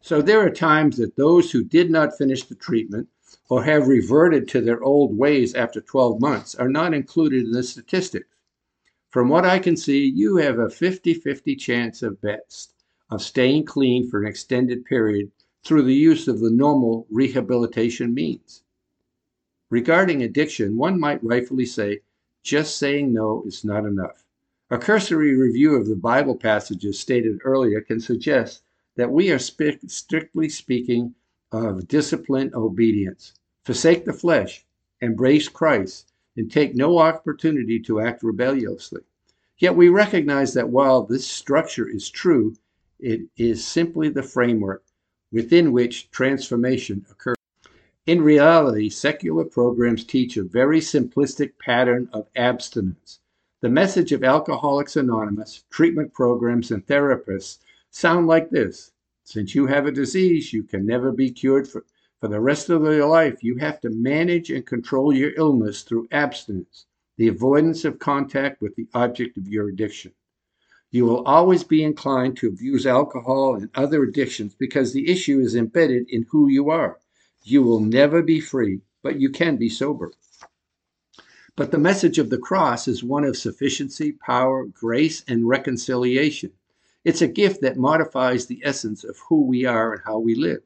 So 0.00 0.22
there 0.22 0.40
are 0.40 0.50
times 0.50 0.96
that 0.96 1.16
those 1.16 1.52
who 1.52 1.62
did 1.62 1.90
not 1.90 2.16
finish 2.16 2.44
the 2.44 2.54
treatment 2.54 3.08
or 3.48 3.62
have 3.64 3.86
reverted 3.86 4.48
to 4.48 4.60
their 4.60 4.82
old 4.82 5.16
ways 5.16 5.54
after 5.54 5.80
12 5.80 6.20
months 6.20 6.54
are 6.54 6.68
not 6.68 6.94
included 6.94 7.44
in 7.44 7.52
the 7.52 7.62
statistics. 7.62 8.26
From 9.10 9.28
what 9.28 9.44
I 9.44 9.58
can 9.58 9.76
see, 9.76 10.04
you 10.06 10.36
have 10.36 10.58
a 10.58 10.70
50 10.70 11.14
50 11.14 11.56
chance 11.56 12.02
of 12.02 12.20
best 12.20 12.74
of 13.10 13.22
staying 13.22 13.64
clean 13.64 14.08
for 14.08 14.22
an 14.22 14.28
extended 14.28 14.84
period 14.84 15.30
through 15.64 15.82
the 15.82 15.94
use 15.94 16.28
of 16.28 16.40
the 16.40 16.50
normal 16.50 17.06
rehabilitation 17.10 18.14
means. 18.14 18.62
Regarding 19.68 20.22
addiction, 20.22 20.76
one 20.76 20.98
might 20.98 21.22
rightfully 21.22 21.66
say, 21.66 22.00
just 22.42 22.76
saying 22.78 23.12
no 23.12 23.42
is 23.46 23.64
not 23.64 23.84
enough. 23.84 24.24
A 24.70 24.78
cursory 24.78 25.36
review 25.36 25.74
of 25.74 25.88
the 25.88 25.96
Bible 25.96 26.36
passages 26.36 26.98
stated 26.98 27.40
earlier 27.44 27.80
can 27.80 28.00
suggest 28.00 28.62
that 28.96 29.10
we 29.10 29.30
are 29.30 29.38
strictly 29.38 30.48
speaking 30.48 31.14
of 31.52 31.88
disciplined 31.88 32.54
obedience. 32.54 33.32
Forsake 33.64 34.04
the 34.04 34.12
flesh, 34.12 34.64
embrace 35.00 35.48
Christ, 35.48 36.12
and 36.36 36.50
take 36.50 36.74
no 36.74 36.98
opportunity 36.98 37.80
to 37.80 38.00
act 38.00 38.22
rebelliously. 38.22 39.02
Yet 39.58 39.76
we 39.76 39.88
recognize 39.88 40.54
that 40.54 40.70
while 40.70 41.02
this 41.02 41.26
structure 41.26 41.88
is 41.88 42.08
true, 42.08 42.54
it 43.02 43.22
is 43.36 43.66
simply 43.66 44.08
the 44.08 44.22
framework 44.22 44.84
within 45.32 45.72
which 45.72 46.10
transformation 46.10 47.06
occurs. 47.10 47.36
In 48.06 48.22
reality, 48.22 48.88
secular 48.88 49.44
programs 49.44 50.04
teach 50.04 50.36
a 50.36 50.42
very 50.42 50.80
simplistic 50.80 51.58
pattern 51.58 52.08
of 52.12 52.28
abstinence. 52.34 53.20
The 53.60 53.68
message 53.68 54.10
of 54.10 54.24
Alcoholics 54.24 54.96
Anonymous, 54.96 55.64
treatment 55.70 56.12
programs, 56.12 56.70
and 56.70 56.86
therapists 56.86 57.58
sound 57.90 58.26
like 58.26 58.50
this 58.50 58.92
Since 59.24 59.54
you 59.54 59.66
have 59.66 59.86
a 59.86 59.92
disease, 59.92 60.52
you 60.52 60.62
can 60.62 60.86
never 60.86 61.12
be 61.12 61.30
cured 61.30 61.68
for, 61.68 61.84
for 62.20 62.28
the 62.28 62.40
rest 62.40 62.70
of 62.70 62.82
your 62.82 63.06
life. 63.06 63.44
You 63.44 63.56
have 63.58 63.80
to 63.82 63.90
manage 63.90 64.50
and 64.50 64.66
control 64.66 65.12
your 65.12 65.32
illness 65.36 65.82
through 65.82 66.08
abstinence, 66.10 66.86
the 67.16 67.28
avoidance 67.28 67.84
of 67.84 67.98
contact 67.98 68.60
with 68.60 68.74
the 68.76 68.88
object 68.94 69.36
of 69.36 69.46
your 69.46 69.68
addiction. 69.68 70.12
You 70.92 71.04
will 71.04 71.22
always 71.24 71.62
be 71.62 71.84
inclined 71.84 72.36
to 72.38 72.48
abuse 72.48 72.84
alcohol 72.84 73.54
and 73.54 73.70
other 73.74 74.02
addictions 74.02 74.54
because 74.54 74.92
the 74.92 75.08
issue 75.08 75.38
is 75.38 75.54
embedded 75.54 76.08
in 76.08 76.26
who 76.30 76.48
you 76.48 76.68
are. 76.70 76.98
You 77.44 77.62
will 77.62 77.80
never 77.80 78.22
be 78.22 78.40
free, 78.40 78.80
but 79.02 79.20
you 79.20 79.30
can 79.30 79.56
be 79.56 79.68
sober. 79.68 80.12
But 81.54 81.70
the 81.70 81.78
message 81.78 82.18
of 82.18 82.30
the 82.30 82.38
cross 82.38 82.88
is 82.88 83.04
one 83.04 83.24
of 83.24 83.36
sufficiency, 83.36 84.12
power, 84.12 84.64
grace, 84.64 85.22
and 85.28 85.46
reconciliation. 85.46 86.52
It's 87.04 87.22
a 87.22 87.28
gift 87.28 87.60
that 87.62 87.76
modifies 87.76 88.46
the 88.46 88.60
essence 88.64 89.04
of 89.04 89.18
who 89.28 89.42
we 89.42 89.64
are 89.64 89.92
and 89.92 90.02
how 90.04 90.18
we 90.18 90.34
live. 90.34 90.62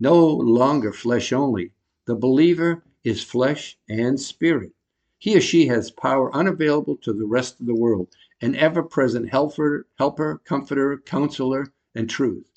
No 0.00 0.26
longer 0.26 0.92
flesh 0.92 1.32
only. 1.32 1.72
The 2.06 2.16
believer 2.16 2.82
is 3.04 3.22
flesh 3.22 3.78
and 3.88 4.18
spirit. 4.18 4.72
He 5.18 5.36
or 5.36 5.40
she 5.40 5.66
has 5.66 5.90
power 5.90 6.34
unavailable 6.34 6.96
to 6.98 7.12
the 7.12 7.26
rest 7.26 7.60
of 7.60 7.66
the 7.66 7.74
world, 7.74 8.08
an 8.42 8.56
ever 8.56 8.82
present 8.82 9.28
helper, 9.28 9.86
helper, 9.98 10.40
comforter, 10.44 10.96
counselor, 10.96 11.72
and 11.94 12.08
truth. 12.08 12.50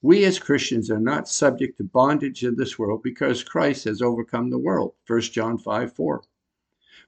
We 0.00 0.24
as 0.24 0.38
Christians 0.38 0.90
are 0.90 1.00
not 1.00 1.28
subject 1.28 1.78
to 1.78 1.84
bondage 1.84 2.44
in 2.44 2.56
this 2.56 2.78
world 2.78 3.02
because 3.02 3.42
Christ 3.42 3.84
has 3.84 4.02
overcome 4.02 4.50
the 4.50 4.58
world. 4.58 4.94
1 5.06 5.20
John 5.22 5.58
5 5.58 5.92
4. 5.92 6.22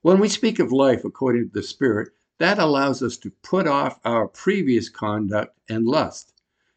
When 0.02 0.18
we 0.18 0.28
speak 0.28 0.58
of 0.58 0.72
life 0.72 1.04
according 1.04 1.48
to 1.48 1.52
the 1.52 1.62
Spirit, 1.62 2.08
that 2.38 2.58
allows 2.58 3.02
us 3.02 3.16
to 3.18 3.30
put 3.42 3.66
off 3.66 4.00
our 4.04 4.26
previous 4.26 4.88
conduct 4.88 5.58
and 5.68 5.86
lust. 5.86 6.32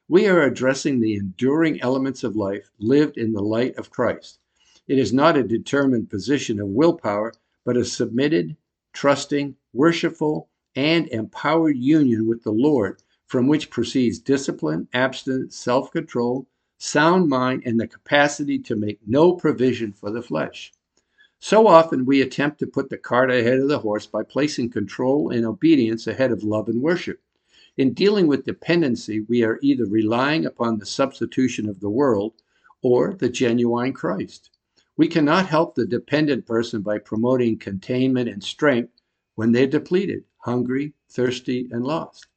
We 0.08 0.27
are 0.27 0.41
addressing 0.41 1.00
the 1.00 1.15
enduring 1.15 1.82
elements 1.82 2.24
of 2.24 2.36
life 2.36 2.72
lived 2.79 3.18
in 3.18 3.34
the 3.34 3.41
light 3.41 3.77
of 3.77 3.89
Christ. 3.89 4.39
It 4.88 4.98
is 4.98 5.13
not 5.13 5.38
a 5.38 5.44
determined 5.44 6.10
position 6.10 6.60
of 6.60 6.68
willpower, 6.68 7.34
but 7.63 7.77
a 7.77 7.86
submitted, 7.86 8.58
trusting, 8.91 9.56
worshipful, 9.72 10.49
and 10.76 11.08
empowered 11.08 11.78
union 11.78 12.28
with 12.28 12.44
the 12.44 12.52
Lord 12.52 13.02
from 13.26 13.48
which 13.48 13.70
proceeds 13.70 14.20
discipline, 14.20 14.88
abstinence, 14.94 15.56
self 15.56 15.92
control, 15.92 16.48
sound 16.78 17.30
mind, 17.30 17.64
and 17.66 17.80
the 17.80 17.88
capacity 17.88 18.58
to 18.60 18.76
make 18.76 19.00
no 19.06 19.34
provision 19.34 19.94
for 19.94 20.10
the 20.10 20.22
flesh. 20.22 20.72
So 21.40 21.68
often 21.68 22.06
we 22.06 22.22
attempt 22.22 22.60
to 22.60 22.68
put 22.68 22.90
the 22.90 22.98
cart 22.98 23.32
ahead 23.32 23.60
of 23.60 23.70
the 23.70 23.80
horse 23.80 24.06
by 24.06 24.24
placing 24.24 24.72
control 24.72 25.30
and 25.30 25.46
obedience 25.46 26.08
ahead 26.08 26.32
of 26.32 26.44
love 26.44 26.68
and 26.68 26.82
worship. 26.82 27.22
In 27.78 27.94
dealing 27.94 28.28
with 28.28 28.46
dependency, 28.46 29.22
we 29.22 29.44
are 29.44 29.60
either 29.62 29.86
relying 29.86 30.46
upon 30.46 30.78
the 30.78 30.86
substitution 30.86 31.70
of 31.70 31.80
the 31.80 31.90
world 31.90 32.34
or 32.82 33.14
the 33.14 33.30
genuine 33.30 33.94
Christ. 33.94 34.50
We 34.98 35.08
cannot 35.08 35.48
help 35.48 35.76
the 35.76 35.86
dependent 35.86 36.46
person 36.46 36.82
by 36.82 36.98
promoting 36.98 37.58
containment 37.58 38.28
and 38.28 38.44
strength 38.44 38.92
when 39.36 39.54
they're 39.54 39.66
depleted, 39.66 40.26
hungry, 40.39 40.93
thirsty, 41.10 41.67
and 41.72 41.84
lost. 41.84 42.27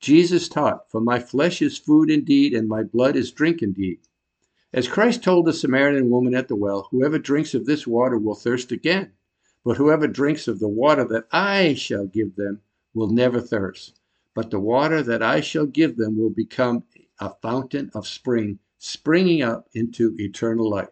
Jesus 0.00 0.48
taught, 0.48 0.90
For 0.90 1.00
my 1.00 1.18
flesh 1.18 1.62
is 1.62 1.78
food 1.78 2.10
indeed, 2.10 2.52
and 2.52 2.68
my 2.68 2.82
blood 2.82 3.16
is 3.16 3.32
drink 3.32 3.62
indeed. 3.62 4.00
As 4.72 4.88
Christ 4.88 5.22
told 5.22 5.46
the 5.46 5.52
Samaritan 5.52 6.10
woman 6.10 6.34
at 6.34 6.48
the 6.48 6.56
well, 6.56 6.88
whoever 6.90 7.18
drinks 7.18 7.54
of 7.54 7.64
this 7.64 7.86
water 7.86 8.18
will 8.18 8.34
thirst 8.34 8.72
again, 8.72 9.12
but 9.64 9.76
whoever 9.76 10.06
drinks 10.06 10.48
of 10.48 10.58
the 10.58 10.68
water 10.68 11.04
that 11.04 11.26
I 11.30 11.74
shall 11.74 12.06
give 12.06 12.36
them 12.36 12.60
will 12.92 13.08
never 13.08 13.40
thirst. 13.40 14.00
But 14.34 14.50
the 14.50 14.60
water 14.60 15.02
that 15.02 15.22
I 15.22 15.40
shall 15.40 15.66
give 15.66 15.96
them 15.96 16.18
will 16.18 16.30
become 16.30 16.84
a 17.20 17.30
fountain 17.40 17.90
of 17.94 18.06
spring, 18.06 18.58
springing 18.78 19.42
up 19.42 19.68
into 19.74 20.16
eternal 20.18 20.68
life. 20.68 20.90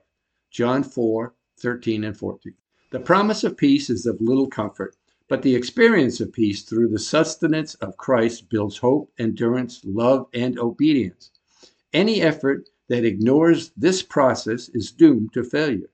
John 0.50 0.84
4 0.84 1.34
13 1.58 2.04
and 2.04 2.16
14. 2.16 2.54
The 2.90 3.00
promise 3.00 3.42
of 3.44 3.56
peace 3.56 3.90
is 3.90 4.06
of 4.06 4.20
little 4.20 4.48
comfort, 4.48 4.96
but 5.28 5.42
the 5.42 5.54
experience 5.54 6.20
of 6.20 6.32
peace 6.32 6.62
through 6.62 6.88
the 6.88 6.98
sustenance 6.98 7.74
of 7.76 7.96
Christ 7.96 8.48
builds 8.48 8.78
hope, 8.78 9.12
endurance, 9.18 9.80
love, 9.84 10.26
and 10.34 10.58
obedience. 10.58 11.30
Any 11.92 12.20
effort 12.22 12.68
that 12.88 13.04
ignores 13.04 13.70
this 13.76 14.02
process 14.02 14.68
is 14.70 14.92
doomed 14.92 15.32
to 15.32 15.44
failure. 15.44 15.90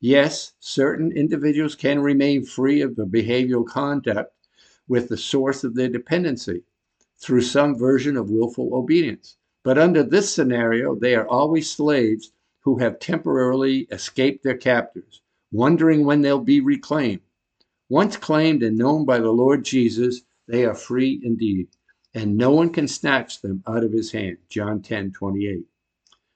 Yes, 0.00 0.52
certain 0.60 1.10
individuals 1.10 1.74
can 1.74 2.00
remain 2.00 2.44
free 2.44 2.80
of 2.80 2.94
the 2.94 3.06
behavioral 3.06 3.66
conduct 3.66 4.32
with 4.86 5.08
the 5.08 5.16
source 5.16 5.64
of 5.64 5.74
their 5.74 5.88
dependency 5.88 6.62
through 7.16 7.42
some 7.42 7.76
version 7.76 8.16
of 8.16 8.30
willful 8.30 8.74
obedience. 8.74 9.36
But 9.64 9.78
under 9.78 10.02
this 10.02 10.32
scenario, 10.32 10.94
they 10.94 11.14
are 11.14 11.26
always 11.26 11.70
slaves 11.70 12.32
who 12.60 12.78
have 12.78 13.00
temporarily 13.00 13.88
escaped 13.90 14.44
their 14.44 14.56
captors, 14.56 15.22
wondering 15.50 16.04
when 16.04 16.20
they'll 16.20 16.38
be 16.38 16.60
reclaimed. 16.60 17.22
Once 17.90 18.18
claimed 18.18 18.62
and 18.62 18.76
known 18.76 19.06
by 19.06 19.18
the 19.18 19.32
Lord 19.32 19.64
Jesus, 19.64 20.20
they 20.46 20.66
are 20.66 20.74
free 20.74 21.18
indeed, 21.22 21.68
and 22.12 22.36
no 22.36 22.50
one 22.50 22.70
can 22.70 22.86
snatch 22.86 23.40
them 23.40 23.62
out 23.66 23.82
of 23.82 23.92
his 23.92 24.12
hand. 24.12 24.36
John 24.50 24.82
10 24.82 25.12
28. 25.12 25.64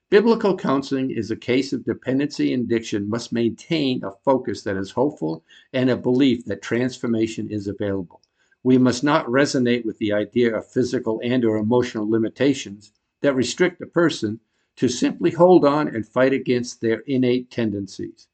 Biblical 0.09 0.57
counseling 0.57 1.11
is 1.11 1.31
a 1.31 1.37
case 1.37 1.75
of 1.75 1.85
dependency 1.85 2.55
and 2.55 2.65
addiction 2.65 3.09
must 3.09 3.35
maintain 3.35 4.03
a 4.03 4.13
focus 4.25 4.63
that 4.63 4.79
is 4.79 4.93
hopeful 4.93 5.45
and 5.75 5.91
a 5.91 5.97
belief 5.97 6.47
that 6.47 6.63
transformation 6.63 7.51
is 7.51 7.67
available. 7.67 8.23
We 8.63 8.79
must 8.79 9.05
not 9.05 9.27
resonate 9.27 9.85
with 9.85 9.99
the 9.99 10.13
idea 10.13 10.57
of 10.57 10.67
physical 10.67 11.21
and 11.23 11.45
or 11.45 11.57
emotional 11.57 12.09
limitations 12.09 12.93
that 13.21 13.35
restrict 13.35 13.83
a 13.83 13.87
person 13.87 14.41
to 14.77 14.89
simply 14.89 15.31
hold 15.31 15.67
on 15.67 15.89
and 15.89 16.09
fight 16.09 16.33
against 16.33 16.81
their 16.81 17.01
innate 17.01 17.51
tendencies. 17.51 18.29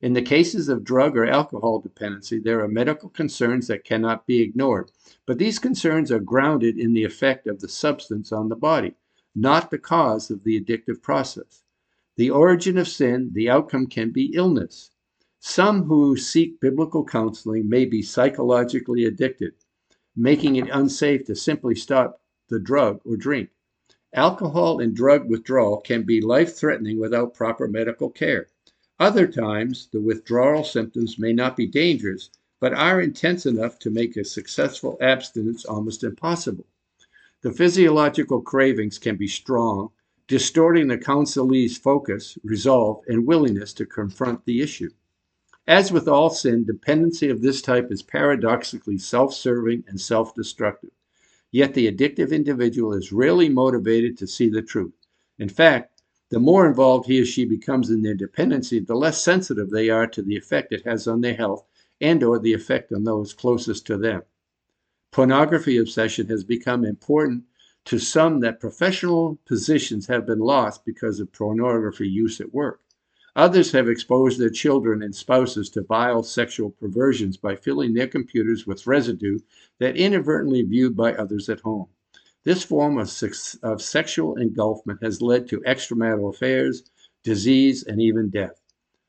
In 0.00 0.12
the 0.12 0.22
cases 0.22 0.68
of 0.68 0.84
drug 0.84 1.16
or 1.16 1.26
alcohol 1.26 1.80
dependency, 1.80 2.38
there 2.38 2.60
are 2.60 2.68
medical 2.68 3.08
concerns 3.08 3.66
that 3.68 3.84
cannot 3.84 4.26
be 4.26 4.40
ignored, 4.40 4.92
but 5.26 5.38
these 5.38 5.58
concerns 5.58 6.12
are 6.12 6.20
grounded 6.20 6.78
in 6.78 6.92
the 6.92 7.04
effect 7.04 7.46
of 7.46 7.60
the 7.60 7.68
substance 7.68 8.32
on 8.32 8.48
the 8.48 8.56
body 8.56 8.94
not 9.38 9.70
the 9.70 9.78
cause 9.78 10.30
of 10.30 10.42
the 10.44 10.58
addictive 10.58 11.02
process. 11.02 11.62
The 12.16 12.30
origin 12.30 12.78
of 12.78 12.88
sin, 12.88 13.32
the 13.34 13.50
outcome 13.50 13.86
can 13.86 14.10
be 14.10 14.32
illness. 14.34 14.90
Some 15.38 15.82
who 15.82 16.16
seek 16.16 16.58
biblical 16.58 17.04
counseling 17.04 17.68
may 17.68 17.84
be 17.84 18.00
psychologically 18.00 19.04
addicted, 19.04 19.52
making 20.16 20.56
it 20.56 20.70
unsafe 20.72 21.26
to 21.26 21.36
simply 21.36 21.74
stop 21.74 22.22
the 22.48 22.58
drug 22.58 23.02
or 23.04 23.18
drink. 23.18 23.50
Alcohol 24.14 24.80
and 24.80 24.96
drug 24.96 25.28
withdrawal 25.28 25.82
can 25.82 26.04
be 26.04 26.22
life 26.22 26.56
threatening 26.56 26.98
without 26.98 27.34
proper 27.34 27.68
medical 27.68 28.08
care. 28.08 28.48
Other 28.98 29.26
times, 29.26 29.88
the 29.92 30.00
withdrawal 30.00 30.64
symptoms 30.64 31.18
may 31.18 31.32
not 31.32 31.56
be 31.56 31.66
dangerous, 31.66 32.30
but 32.60 32.72
are 32.72 33.00
intense 33.00 33.44
enough 33.44 33.78
to 33.80 33.90
make 33.90 34.16
a 34.16 34.24
successful 34.24 34.96
abstinence 35.00 35.66
almost 35.66 36.02
impossible. 36.02 36.66
The 37.42 37.52
physiological 37.52 38.40
cravings 38.40 38.98
can 38.98 39.16
be 39.16 39.28
strong, 39.28 39.90
distorting 40.26 40.88
the 40.88 40.96
counselee's 40.96 41.76
focus, 41.76 42.38
resolve, 42.42 43.02
and 43.06 43.26
willingness 43.26 43.74
to 43.74 43.84
confront 43.84 44.46
the 44.46 44.62
issue. 44.62 44.90
As 45.66 45.92
with 45.92 46.08
all 46.08 46.30
sin, 46.30 46.64
dependency 46.64 47.28
of 47.28 47.42
this 47.42 47.60
type 47.60 47.92
is 47.92 48.02
paradoxically 48.02 48.96
self 48.96 49.34
serving 49.34 49.84
and 49.86 50.00
self 50.00 50.34
destructive. 50.34 50.92
Yet 51.50 51.74
the 51.74 51.90
addictive 51.90 52.32
individual 52.32 52.94
is 52.94 53.12
rarely 53.12 53.48
motivated 53.50 54.16
to 54.18 54.26
see 54.26 54.48
the 54.48 54.62
truth. 54.62 54.94
In 55.38 55.48
fact, 55.50 55.95
the 56.28 56.40
more 56.40 56.66
involved 56.66 57.06
he 57.06 57.20
or 57.20 57.24
she 57.24 57.44
becomes 57.44 57.90
in 57.90 58.02
their 58.02 58.14
dependency, 58.14 58.80
the 58.80 58.96
less 58.96 59.22
sensitive 59.22 59.70
they 59.70 59.88
are 59.88 60.06
to 60.08 60.22
the 60.22 60.36
effect 60.36 60.72
it 60.72 60.84
has 60.84 61.06
on 61.06 61.20
their 61.20 61.34
health 61.34 61.64
and 62.00 62.22
or 62.22 62.38
the 62.38 62.52
effect 62.52 62.92
on 62.92 63.04
those 63.04 63.32
closest 63.32 63.86
to 63.86 63.96
them. 63.96 64.22
Pornography 65.12 65.78
obsession 65.78 66.26
has 66.26 66.44
become 66.44 66.84
important 66.84 67.44
to 67.84 67.98
some 67.98 68.40
that 68.40 68.60
professional 68.60 69.38
positions 69.46 70.08
have 70.08 70.26
been 70.26 70.40
lost 70.40 70.84
because 70.84 71.20
of 71.20 71.32
pornography 71.32 72.08
use 72.08 72.40
at 72.40 72.52
work. 72.52 72.80
Others 73.36 73.70
have 73.72 73.88
exposed 73.88 74.40
their 74.40 74.50
children 74.50 75.02
and 75.02 75.14
spouses 75.14 75.70
to 75.70 75.82
vile 75.82 76.22
sexual 76.22 76.70
perversions 76.70 77.36
by 77.36 77.54
filling 77.54 77.94
their 77.94 78.08
computers 78.08 78.66
with 78.66 78.86
residue 78.86 79.38
that 79.78 79.96
inadvertently 79.96 80.62
viewed 80.62 80.96
by 80.96 81.14
others 81.14 81.48
at 81.48 81.60
home. 81.60 81.86
This 82.46 82.62
form 82.62 82.96
of, 82.96 83.10
of 83.64 83.82
sexual 83.82 84.36
engulfment 84.36 85.02
has 85.02 85.20
led 85.20 85.48
to 85.48 85.62
extramarital 85.62 86.32
affairs, 86.32 86.84
disease, 87.24 87.82
and 87.82 88.00
even 88.00 88.30
death. 88.30 88.62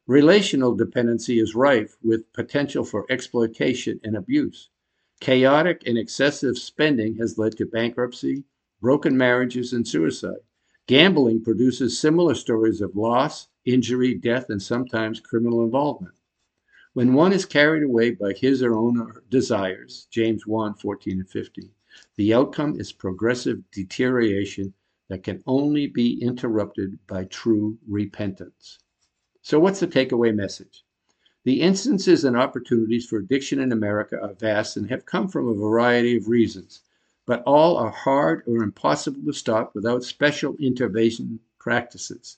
Relational 0.07 0.73
dependency 0.73 1.37
is 1.37 1.53
rife 1.53 1.97
with 2.01 2.33
potential 2.33 2.83
for 2.83 3.05
exploitation 3.11 3.99
and 4.03 4.17
abuse. 4.17 4.71
Chaotic 5.19 5.83
and 5.85 5.99
excessive 5.99 6.57
spending 6.57 7.17
has 7.17 7.37
led 7.37 7.55
to 7.57 7.67
bankruptcy, 7.67 8.43
broken 8.81 9.15
marriages, 9.15 9.71
and 9.71 9.87
suicide. 9.87 10.41
Gambling 10.87 11.43
produces 11.43 11.99
similar 11.99 12.33
stories 12.33 12.81
of 12.81 12.95
loss, 12.95 13.49
injury, 13.65 14.15
death, 14.15 14.49
and 14.49 14.63
sometimes 14.63 15.19
criminal 15.19 15.63
involvement. 15.63 16.15
When 16.93 17.13
one 17.13 17.33
is 17.33 17.45
carried 17.45 17.83
away 17.83 18.15
by 18.15 18.33
his 18.33 18.63
or 18.63 18.73
own 18.73 19.11
desires, 19.29 20.07
James 20.09 20.47
1 20.47 20.73
14 20.73 21.19
and 21.19 21.29
15, 21.29 21.69
the 22.15 22.33
outcome 22.33 22.79
is 22.79 22.91
progressive 22.91 23.63
deterioration 23.71 24.73
that 25.07 25.23
can 25.23 25.41
only 25.47 25.87
be 25.87 26.21
interrupted 26.21 26.99
by 27.07 27.23
true 27.25 27.77
repentance. 27.87 28.79
So, 29.41 29.59
what's 29.59 29.79
the 29.79 29.87
takeaway 29.87 30.35
message? 30.35 30.83
The 31.43 31.61
instances 31.61 32.25
and 32.25 32.35
opportunities 32.35 33.05
for 33.05 33.17
addiction 33.17 33.59
in 33.59 33.71
America 33.71 34.21
are 34.21 34.33
vast 34.33 34.75
and 34.75 34.89
have 34.89 35.05
come 35.05 35.29
from 35.29 35.47
a 35.47 35.53
variety 35.53 36.17
of 36.17 36.27
reasons, 36.27 36.81
but 37.25 37.41
all 37.43 37.77
are 37.77 37.89
hard 37.89 38.43
or 38.45 38.63
impossible 38.63 39.23
to 39.23 39.33
stop 39.33 39.73
without 39.73 40.03
special 40.03 40.55
intervention 40.57 41.39
practices. 41.57 42.37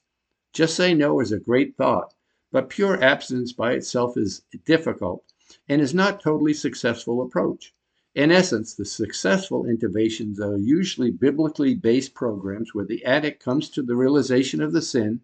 Just 0.53 0.75
say 0.75 0.93
no 0.93 1.19
is 1.19 1.31
a 1.31 1.39
great 1.39 1.75
thought, 1.75 2.13
but 2.51 2.69
pure 2.69 3.01
abstinence 3.03 3.51
by 3.51 3.73
itself 3.73 4.15
is 4.15 4.43
difficult 4.65 5.23
and 5.67 5.81
is 5.81 5.93
not 5.93 6.21
totally 6.21 6.53
successful 6.53 7.21
approach. 7.21 7.73
In 8.15 8.31
essence, 8.31 8.73
the 8.73 8.85
successful 8.85 9.65
interventions 9.65 10.39
are 10.39 10.57
usually 10.57 11.11
biblically 11.11 11.75
based 11.75 12.15
programs 12.15 12.73
where 12.73 12.85
the 12.85 13.05
addict 13.05 13.41
comes 13.41 13.69
to 13.69 13.83
the 13.83 13.95
realization 13.95 14.61
of 14.61 14.73
the 14.73 14.81
sin, 14.81 15.21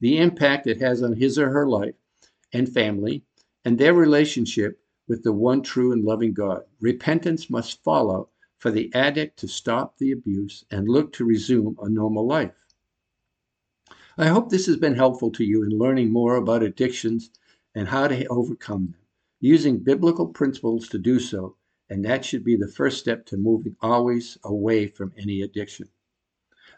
the 0.00 0.18
impact 0.18 0.66
it 0.66 0.80
has 0.80 1.02
on 1.02 1.14
his 1.14 1.38
or 1.38 1.50
her 1.50 1.68
life, 1.68 1.94
and 2.52 2.68
family, 2.68 3.24
and 3.64 3.78
their 3.78 3.94
relationship 3.94 4.80
with 5.06 5.22
the 5.22 5.32
one 5.32 5.62
true 5.62 5.92
and 5.92 6.04
loving 6.04 6.32
God. 6.32 6.64
Repentance 6.80 7.48
must 7.48 7.82
follow 7.84 8.30
for 8.58 8.70
the 8.70 8.92
addict 8.94 9.38
to 9.38 9.48
stop 9.48 9.98
the 9.98 10.10
abuse 10.10 10.64
and 10.70 10.88
look 10.88 11.12
to 11.12 11.24
resume 11.24 11.76
a 11.80 11.88
normal 11.88 12.26
life. 12.26 12.54
I 14.18 14.26
hope 14.26 14.48
this 14.48 14.66
has 14.66 14.76
been 14.76 14.94
helpful 14.94 15.30
to 15.32 15.44
you 15.44 15.62
in 15.62 15.78
learning 15.78 16.10
more 16.10 16.36
about 16.36 16.62
addictions 16.62 17.30
and 17.74 17.88
how 17.88 18.08
to 18.08 18.26
overcome 18.26 18.86
them, 18.86 19.00
using 19.40 19.78
biblical 19.78 20.26
principles 20.26 20.88
to 20.88 20.98
do 20.98 21.18
so, 21.20 21.56
and 21.90 22.04
that 22.04 22.24
should 22.24 22.44
be 22.44 22.56
the 22.56 22.68
first 22.68 22.98
step 22.98 23.26
to 23.26 23.36
moving 23.36 23.76
always 23.80 24.38
away 24.44 24.86
from 24.86 25.12
any 25.16 25.42
addiction. 25.42 25.88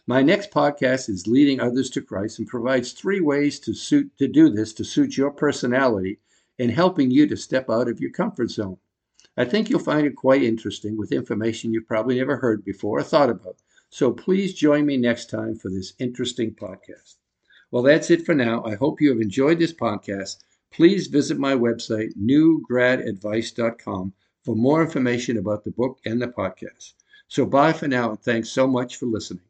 My 0.07 0.23
next 0.23 0.51
podcast 0.51 1.09
is 1.09 1.27
Leading 1.27 1.61
Others 1.61 1.91
to 1.91 2.03
Christ 2.03 2.39
and 2.39 2.47
provides 2.47 2.93
three 2.93 3.21
ways 3.21 3.59
to 3.61 3.75
suit 3.75 4.11
to 4.19 4.29
do 4.29 4.49
this 4.51 4.73
to 4.75 4.85
suit 4.85 5.17
your 5.17 5.31
personality 5.31 6.19
and 6.59 6.71
helping 6.71 7.11
you 7.11 7.27
to 7.27 7.37
step 7.37 7.69
out 7.69 7.89
of 7.89 8.01
your 8.01 8.11
comfort 8.11 8.51
zone. 8.51 8.79
I 9.37 9.45
think 9.45 9.69
you'll 9.69 9.81
find 9.81 10.07
it 10.07 10.17
quite 10.17 10.43
interesting 10.43 10.97
with 10.97 11.13
information 11.13 11.73
you've 11.73 11.89
probably 11.89 12.19
never 12.19 12.37
heard 12.37 12.65
before 12.65 13.01
or 13.01 13.03
thought 13.03 13.31
about. 13.31 13.57
So 13.91 14.13
please 14.13 14.55
join 14.55 14.87
me 14.87 14.97
next 14.97 15.29
time 15.29 15.57
for 15.57 15.71
this 15.71 15.93
interesting 15.99 16.55
podcast. 16.55 17.17
Well, 17.71 17.83
that's 17.83 18.11
it 18.11 18.25
for 18.25 18.35
now. 18.35 18.65
I 18.65 18.77
hope 18.77 19.01
you 19.01 19.11
have 19.11 19.21
enjoyed 19.21 19.59
this 19.59 19.73
podcast. 19.73 20.39
Please 20.73 21.07
visit 21.09 21.39
my 21.39 21.55
website, 21.55 22.13
newgradadvice.com, 22.17 24.13
for 24.47 24.57
more 24.57 24.83
information 24.83 25.39
about 25.39 25.65
the 25.65 25.73
book 25.73 25.99
and 26.07 26.23
the 26.23 26.29
podcast. 26.29 26.95
So 27.29 27.47
bye 27.47 27.75
for 27.75 27.89
now, 27.89 28.11
and 28.13 28.21
thanks 28.21 28.51
so 28.51 28.69
much 28.69 28.97
for 28.97 29.07
listening. 29.07 29.46